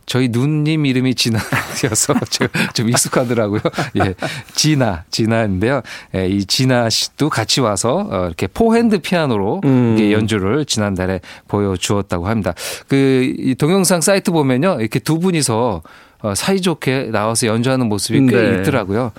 [0.06, 3.60] 저희 누님 이름이 진아여서 제가 좀 익숙하더라고요.
[4.02, 4.16] 예,
[4.54, 5.82] 진아, 진아인데요.
[6.16, 9.98] 예, 이 진아 씨도 같이 와서 어, 이렇게 four hand 피아노로 음.
[10.12, 11.20] 연주를 지난달에
[11.50, 12.54] 보여주었다고 합니다.
[12.88, 15.82] 그 동영상 사이트 보면요, 이렇게 두 분이서
[16.22, 18.60] 어, 사이좋게 나와서 연주하는 모습이 꽤 네.
[18.60, 19.12] 있더라고요.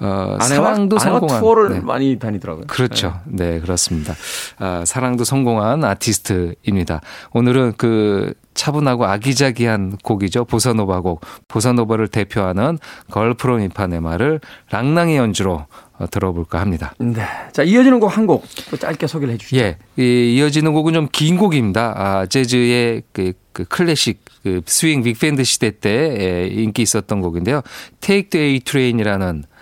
[0.00, 1.80] 어, 아내와, 사랑도 성공한 투어를 네.
[1.80, 2.66] 많이 다니더라고요.
[2.66, 3.20] 그렇죠.
[3.24, 4.14] 네, 네 그렇습니다.
[4.58, 7.00] 아, 사랑도 성공한 아티스트입니다.
[7.32, 10.44] 오늘은 그 차분하고 아기자기한 곡이죠.
[10.44, 11.20] 보사노바 곡.
[11.48, 12.78] 보사노바를 대표하는
[13.10, 14.40] Girl from Ipanema를
[14.70, 15.66] 랑랑의 연주로 어,
[16.10, 16.94] 들어볼까 합니다.
[16.98, 17.22] 네.
[17.52, 18.44] 자, 이어지는 곡 한 곡
[18.80, 19.56] 짧게 소개를 해 주시죠.
[19.60, 19.76] 예.
[19.96, 21.94] 이, 이어지는 곡은 좀 긴 곡입니다.
[21.96, 27.62] 아, 재즈의 그, 그 클래식 그 스윙 빅밴드 시대 때 인기 있었던 곡인데요.
[28.00, 29.53] Take the A Train이라는 어,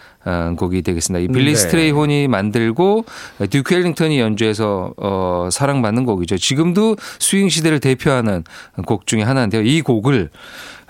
[0.57, 1.25] 곡이 되겠습니다.
[1.25, 1.55] 이 빌리 네.
[1.55, 3.05] 스트레이혼이 만들고
[3.51, 6.39] 듀크 엘링턴이 연주해서 어, 사랑받는 곡이죠.
[6.39, 8.45] 지금도 스윙 시대를 대표하는
[8.87, 9.63] 곡 중에 하나인데요.
[9.63, 10.31] 이 곡을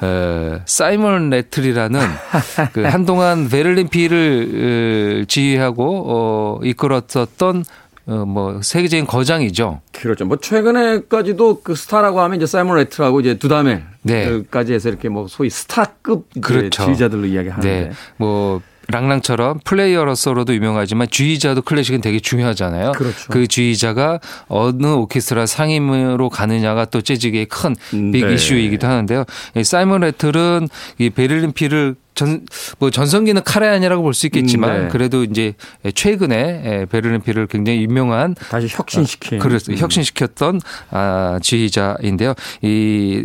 [0.02, 2.00] 어, 사이먼 레틀이라는
[2.72, 7.64] 그 한동안 베를린 필을 지휘하고 어, 이끌었었던
[8.06, 9.80] 어, 뭐 세계적인 거장이죠.
[9.92, 10.24] 그렇죠.
[10.24, 14.74] 뭐 최근에까지도 그 스타라고 하면 이제 사이먼 레틀하고 이제 두다멜까지 네.
[14.74, 16.84] 해서 이렇게 뭐 소위 스타급 그렇죠.
[16.84, 17.68] 지휘자들로 이야기하는데.
[17.68, 17.90] 네.
[18.16, 18.60] 뭐
[18.92, 22.92] 랑랑처럼 플레이어로서로도 유명하지만 지휘자도 클래식은 되게 중요하잖아요.
[22.92, 23.26] 그렇죠.
[23.30, 28.34] 그 지휘자가 어느 오케스트라 상임으로 가느냐가 또 재즈계의 큰 big 음, 네.
[28.34, 29.24] 이슈이기도 하는데요.
[29.64, 32.46] 사이먼 레틀은 이 베를린 필을 전,
[32.78, 34.88] 뭐 전성기는 카라얀이라고 볼 수 있겠지만 음, 네.
[34.88, 35.54] 그래도 이제
[35.94, 39.74] 최근에 베를린 필을 굉장히 유명한 다시 혁신시킨 아, 그랬어요.
[39.74, 39.78] 음.
[39.78, 42.34] 혁신시켰던 아, 지휘자인데요.
[42.60, 43.24] 이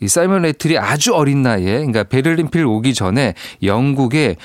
[0.00, 4.36] 이 사이먼 레틀이 아주 어린 나이에 그러니까 베를린필 오기 전에 영국에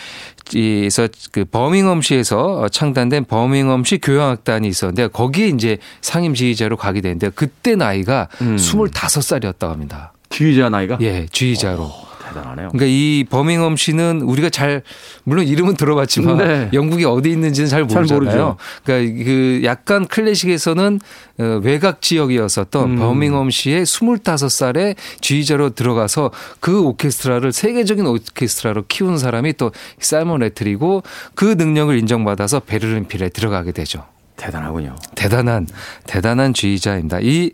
[0.53, 8.27] 이서 그 버밍엄시에서 창단된 버밍엄시 교향악단이 있었는데 거기에 이제 상임 지휘자로 가게 되는데 그때 나이가
[8.41, 8.57] 음.
[8.57, 10.13] 25살이었다고 합니다.
[10.29, 10.97] 지휘자 나이가?
[11.01, 11.83] 예, 지휘자로.
[11.83, 12.04] 오.
[12.35, 12.69] 대단하네요.
[12.69, 14.83] 그러니까 이 버밍엄 씨는 우리가 잘
[15.23, 16.69] 물론 이름은 들어봤지만 네.
[16.73, 18.57] 영국이 어디 있는지는 잘 모르잖아요.
[18.57, 20.99] 잘 그러니까 그 약간 클래식에서는
[21.39, 22.95] 어, 외곽 지역이었었던 음.
[22.97, 31.45] 버밍엄 시의 25살에 지휘자로 들어가서 그 오케스트라를 세계적인 오케스트라로 키운 사람이 또 사이먼 레틀이고 그
[31.57, 34.05] 능력을 인정받아서 베를린 필에 들어가게 되죠.
[34.35, 34.95] 대단하군요.
[35.15, 35.65] 대단한
[36.05, 37.19] 대단한 지휘자입니다.
[37.21, 37.51] 이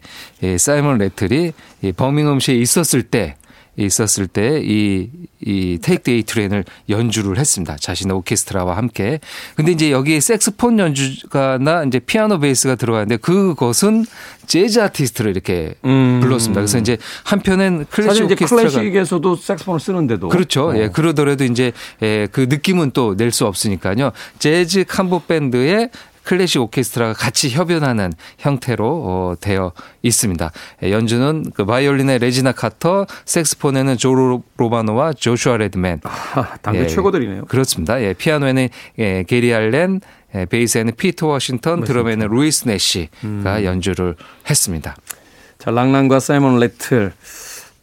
[0.58, 1.54] 사이먼 레틀이
[1.96, 3.36] 버밍엄시에 있었을 때
[3.86, 5.10] 있었을 때이이
[5.82, 7.76] 테이크 데이 트레인을 연주를 했습니다.
[7.78, 9.20] 자신의 오케스트라와 함께.
[9.56, 14.06] 근데 이제 여기에 색스폰 연주가나 이제 피아노 베이스가 들어가는데 그것은
[14.48, 16.20] 재즈 아티스트를 이렇게 음.
[16.22, 16.62] 불렀습니다.
[16.62, 20.70] 그래서 이제 한편엔 클래식 오케스트라가 클래식에서도 색스폰을 쓰는데도 그렇죠.
[20.70, 20.78] 어.
[20.78, 20.90] 예.
[20.90, 24.12] 그러더라도 이제 예, 그 느낌은 또 낼 수 없으니까요.
[24.40, 25.90] 재즈 콤보 밴드의
[26.32, 30.50] 클래식 오케스트라가 같이 협연하는 형태로 어, 되어 있습니다.
[30.82, 36.00] 예, 연주는 그 바이올린의 레지나 카터, 색스폰에는 조 로바노와 조슈아 레드맨.
[36.06, 37.46] 아, 당대 예, 최고들이네요.
[37.48, 38.02] 그렇습니다.
[38.02, 40.00] 예, 피아노에는 예, 게리 알렌,
[40.34, 43.44] 예, 베이스에는 피터 워싱턴, 드럼에는 루이스 내시가 음.
[43.66, 44.16] 연주를
[44.50, 44.96] 했습니다.
[45.60, 47.12] 자, 랑랑과 사이먼 레틀.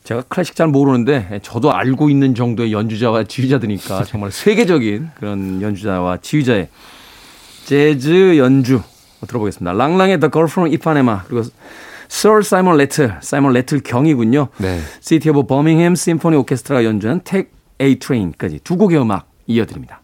[0.05, 6.69] 제가 클래식 잘 모르는데 저도 알고 있는 정도의 연주자와 지휘자들이니까 정말 세계적인 그런 연주자와 지휘자의
[7.69, 8.81] 재즈 연주
[9.27, 9.75] 들어보겠습니다.
[9.75, 11.47] 랑랑의 The Girl from Ipanema 그리고
[12.11, 14.49] Sir Simon Rattle, 사이먼 레틀 경이군요.
[14.57, 14.81] 네.
[15.03, 20.01] City of Birmingham Symphony Orchestra가 연주한 Take A Train까지 두 곡의 음악 이어드립니다.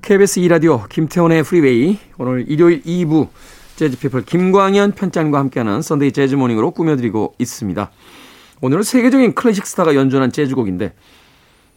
[0.00, 3.28] KBS 2라디오 김태원의 프리웨이 오늘 일요일 2부
[3.76, 7.90] 재즈피플 김광현 편집장과 함께하는 Sunday 재즈 morning으로 꾸며드리고 있습니다.
[8.62, 10.94] 오늘은 세계적인 클래식 스타가 연주한 재즈곡인데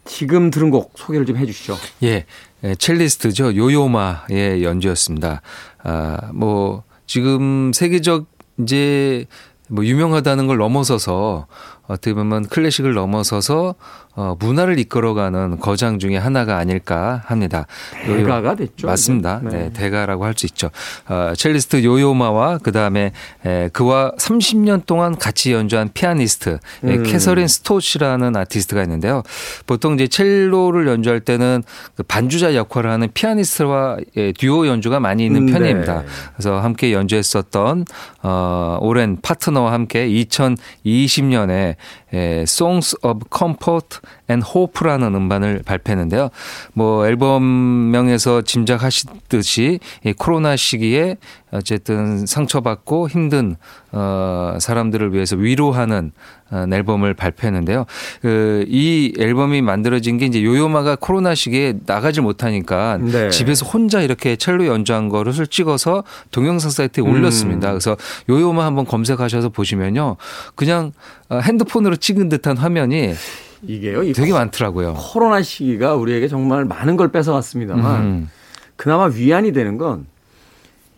[0.06, 1.78] 지금 들은 곡 소개를 좀 해주시죠.
[2.04, 2.26] 예,
[2.64, 3.56] 예 첼리스트죠.
[3.56, 5.42] 요요마의 연주였습니다.
[5.84, 8.28] 아, 뭐 지금 세계적
[8.60, 9.26] 이제
[9.68, 11.48] 뭐 유명하다는 걸 넘어서서
[11.88, 13.76] 어떻게 보면 클래식을 넘어서서
[14.18, 17.68] 어, 문화를 이끌어가는 거장 중에 하나가 아닐까 합니다.
[18.06, 18.88] 대가가 됐죠.
[18.88, 19.42] 맞습니다.
[19.44, 19.50] 네.
[19.50, 20.70] 네 대가라고 할 수 있죠.
[21.08, 23.12] 어, 첼리스트 요요마와 그 다음에
[23.74, 27.04] 그와 30년 동안 같이 연주한 피아니스트 음.
[27.04, 29.24] 캐서린 스톳이라는 아티스트가 있는데요.
[29.66, 31.64] 보통 이제 첼로를 연주할 때는
[31.96, 33.98] 그 반주자 역할을 하는 피아니스트와
[34.38, 36.02] 듀오 연주가 많이 있는 음, 편입니다.
[36.02, 36.08] 네.
[36.34, 37.86] 그래서 함께 연주했었던
[38.24, 41.75] 어, 오랜 파트너와 함께 2020년에
[42.44, 46.30] Songs of Comfort and Hope라는 음반을 발표했는데요.
[46.74, 51.18] 뭐 앨범명에서 짐작하시듯이 이 코로나 시기에
[51.52, 53.56] 어쨌든 상처받고 힘든
[53.92, 56.12] 어 사람들을 위해서 위로하는
[56.45, 57.86] 어, 앨범을 발표했는데요.
[58.22, 63.30] 그 이 앨범이 만들어진 게 이제 요요마가 코로나 시기에 나가질 못하니까 네.
[63.30, 67.10] 집에서 혼자 이렇게 첼로 연주한 거를 찍어서 동영상 사이트에 음.
[67.12, 67.70] 올렸습니다.
[67.70, 67.96] 그래서
[68.30, 70.18] 요요마 한번 검색하셔서 보시면요.
[70.56, 70.92] 그냥
[71.30, 73.14] 어, 핸드폰으로 찍은 듯한 화면이
[73.68, 74.14] 이게요.
[74.14, 74.94] 되게 많더라고요.
[74.96, 78.30] 코로나 시기가 우리에게 정말 많은 걸 뺏어갔습니다만 음.
[78.76, 80.06] 그나마 위안이 되는 건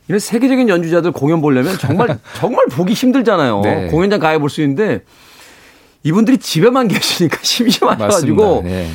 [0.08, 3.62] 이런 세계적인 연주자들 공연 보려면 정말 정말 보기 힘들잖아요.
[3.62, 3.88] 네.
[3.88, 5.02] 공연장 가야 볼 수 있는데
[6.08, 8.90] 이분들이 집에만 계시니까 심심하셔가지고 네.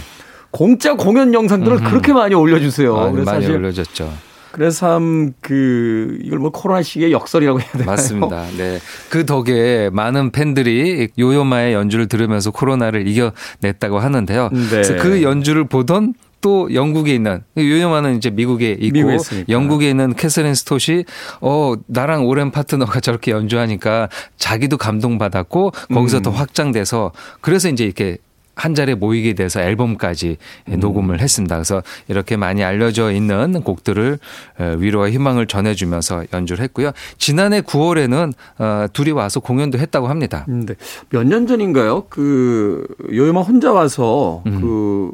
[0.51, 1.91] 공짜 공연 영상들을 음흠.
[1.91, 2.97] 그렇게 많이 올려주세요.
[2.97, 4.13] 아, 그래서 많이 사실 올려졌죠.
[4.53, 7.87] 그래서 참 그 이걸 뭐 코로나 시기의 역설이라고 해야 되나요?
[7.87, 8.45] 맞습니다.
[8.57, 8.79] 네.
[9.09, 14.51] 그 덕에 많은 팬들이 요요마의 연주를 들으면서 코로나를 이겨냈다고 하는데요.
[14.53, 14.69] 네.
[14.71, 18.99] 그래서 그 연주를 보던 또 영국에 있는 요요마는 이제 미국에 있고
[19.49, 21.05] 영국에 있는 캐서린 스토시
[21.41, 26.23] 어 나랑 오랜 파트너가 저렇게 연주하니까 자기도 감동받았고 거기서 음.
[26.23, 28.19] 더 확장돼서 그래서 이제 이렇게
[28.55, 30.37] 한 자리에 모이게 돼서 앨범까지
[30.69, 30.81] 음.
[30.81, 31.57] 녹음을 했습니다.
[31.57, 34.19] 그래서 이렇게 많이 알려져 있는 곡들을
[34.79, 36.93] 위로와 희망을 전해주면서 연주를 했고요.
[37.17, 40.45] 지난해 9월에는 어, 둘이 와서 공연도 했다고 합니다.
[40.51, 40.75] 음, 네.
[41.09, 42.05] 몇 년 전인가요?
[42.11, 44.61] 그 요요마 혼자 와서 음.
[44.61, 45.11] 그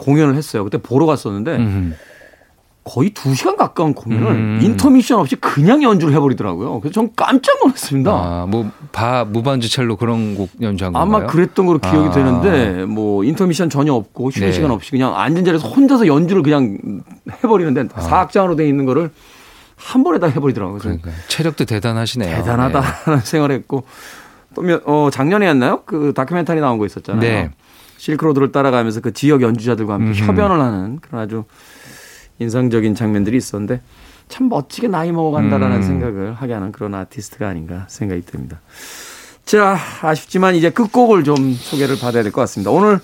[0.00, 0.64] 공연을 했어요.
[0.64, 1.94] 그때 보러 갔었는데 음.
[2.82, 4.58] 거의 2시간 가까운 공연을 음.
[4.62, 6.80] 인터미션 없이 그냥 연주를 해버리더라고요.
[6.80, 8.10] 그래서 전 깜짝 놀랐습니다.
[8.10, 11.18] 아, 뭐, 바, 무반주 첼로 그런 곡 연주한 건가요?
[11.18, 12.10] 아마 그랬던 걸로 기억이 아.
[12.10, 14.52] 되는데, 뭐, 인터미션 전혀 없고, 쉬는 네.
[14.52, 16.78] 시간 없이 그냥 앉은 자리에서 혼자서 연주를 그냥
[17.44, 18.00] 해버리는데, 아.
[18.00, 19.10] 사악장으로 돼 있는 거를
[19.76, 20.78] 한 번에 다 해버리더라고요.
[20.78, 22.34] 그러니까 체력도 대단하시네요.
[22.38, 23.20] 대단하다 네.
[23.22, 23.84] 생활했고,
[24.54, 25.82] 또, 어, 작년에 였나요?
[25.84, 27.20] 그 다큐멘터리 나온 거 있었잖아요.
[27.20, 27.50] 네.
[28.00, 30.30] 실크로드를 따라가면서 그 지역 연주자들과 함께 음흠.
[30.30, 31.44] 협연을 하는 그런 아주
[32.38, 33.82] 인상적인 장면들이 있었는데
[34.28, 35.82] 참 멋지게 나이 먹어간다라는 음.
[35.82, 38.60] 생각을 하게 하는 그런 아티스트가 아닌가 생각이 듭니다.
[39.44, 42.70] 자, 아쉽지만 이제 끝곡을 좀 소개를 받아야 될 것 같습니다.
[42.70, 43.00] 오늘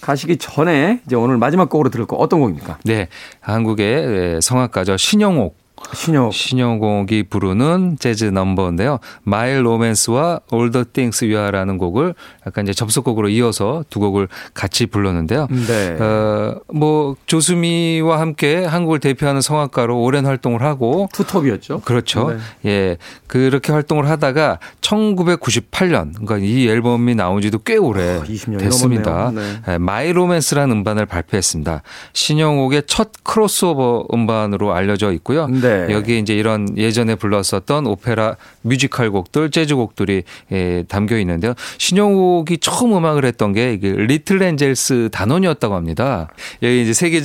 [0.00, 2.78] 가시기 전에 이제 오늘 마지막 곡으로 들을 거 어떤 곡입니까?
[2.84, 3.08] 네.
[3.40, 4.96] 한국의 성악가죠.
[4.96, 5.58] 신영옥
[5.94, 8.98] 신영 신영곡이 부르는 재즈 넘버인데요.
[9.26, 12.14] My Romance와 All the Things You Are라는 곡을
[12.46, 15.48] 약간 이제 접속곡으로 이어서 두 곡을 같이 불렀는데요.
[15.50, 15.96] 네.
[16.00, 21.80] 어, 뭐 조수미와 함께 한국을 대표하는 성악가로 오랜 활동을 하고 투톱이었죠.
[21.80, 22.30] 그렇죠.
[22.62, 22.70] 네.
[22.70, 22.96] 예.
[23.26, 29.32] 그렇게 활동을 하다가 1998년 그러니까 이 앨범이 나온 지도 꽤 오래 어, 됐습니다.
[29.34, 29.40] 네.
[29.68, 31.82] 예, My Romance라는 음반을 발표했습니다.
[32.12, 35.46] 신영옥의 첫 크로스오버 음반으로 알려져 있고요.
[35.46, 35.69] 네.
[35.70, 35.94] 네.
[35.94, 41.54] 여기 이제 이런 예전에 불렀었던 오페라 뮤지컬 곡들, 재즈 곡들이 예, 담겨 있는데요.
[41.78, 46.28] 신영옥이 처음 음악을 했던 게 리틀 엔젤스 단원이었다고 합니다.
[46.62, 47.20] 여기 이제 세계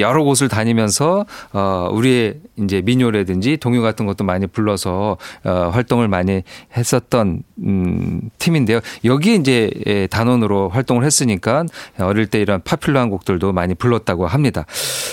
[0.00, 6.42] 여러 곳을 다니면서 어 우리의 이제 민요라든지 동요 같은 것도 많이 불러서 어 활동을 많이
[6.76, 8.80] 했었던 음 팀인데요.
[9.04, 11.64] 여기 이제 예, 단원으로 활동을 했으니까
[11.98, 14.66] 어릴 때 이런 파퓰러한 곡들도 많이 불렀다고 합니다.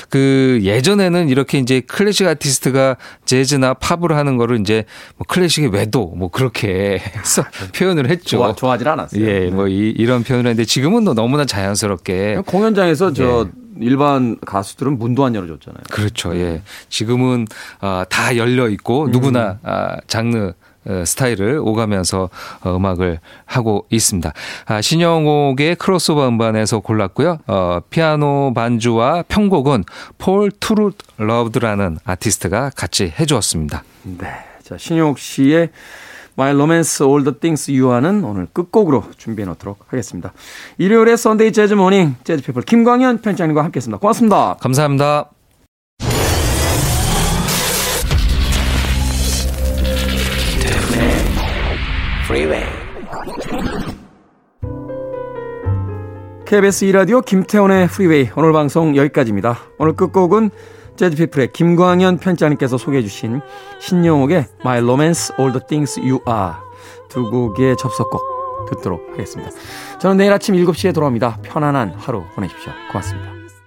[0.10, 4.86] 그 예전에는 이렇게 이제 클래식 아티스트 아티스트가 재즈나 팝을 하는 거를 이제
[5.18, 7.44] 뭐 클래식의 외도 뭐 그렇게 해서
[7.76, 8.38] 표현을 했죠.
[8.38, 9.24] 좋아, 좋아하지 않았어요.
[9.24, 13.62] 예, 뭐 이, 이런 표현을 했는데 지금은 너무나 자연스럽게 공연장에서 저 예.
[13.80, 15.84] 일반 가수들은 문도 안 열어줬잖아요.
[15.92, 16.36] 그렇죠.
[16.36, 16.62] 예.
[16.90, 17.48] 지금은
[17.82, 19.58] 어, 다 열려 있고 누구나 음.
[19.64, 20.54] 아, 장르 어,
[21.06, 22.30] 스타일을 오가면서
[22.64, 24.34] 어, 음악을 하고 있습니다.
[24.66, 27.40] 아, 신영옥의 크로스오버 음반에서 골랐고요.
[27.48, 29.84] 어, 피아노 반주와 편곡은
[30.18, 33.84] 폴 투루 러브드라는 아티스트가 같이 해주었습니다.
[34.04, 34.28] 네.
[34.64, 35.70] 자, 신영옥 씨의
[36.38, 40.34] My Romance All the Things You Are는 오늘 끝곡으로 준비해 놓도록 하겠습니다.
[40.78, 44.00] 일요일에 Sunday 재즈 morning 재즈 피플 김광현 편집장님과 함께 했습니다.
[44.00, 44.56] 고맙습니다.
[44.60, 45.41] 감사합니다.
[52.32, 52.66] Freeway.
[56.46, 59.60] KBS 2라디오 김태원의 프리웨이 오늘 방송 여기까지입니다.
[59.78, 60.50] 오늘 끝곡은
[60.96, 63.42] 재즈피플의 김광현 편집장님께서 소개해 주신
[63.80, 66.54] 신영옥의 My Romance All the Things You Are
[67.10, 68.22] 두 곡의 접속곡
[68.70, 69.52] 듣도록 하겠습니다.
[70.00, 71.40] 저는 내일 아침 7시에 돌아옵니다.
[71.44, 72.72] 편안한 하루 보내십시오.
[72.92, 73.41] 고맙습니다.